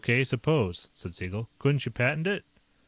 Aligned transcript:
K., 0.03 0.23
suppose," 0.23 0.89
said 0.93 1.13
Siegel. 1.13 1.47
"Couldn't 1.59 1.85
you 1.85 1.91
patent 1.91 2.25
it?" 2.25 2.43